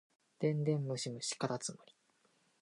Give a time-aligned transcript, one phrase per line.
[0.39, 1.93] 電電ムシムシかたつむり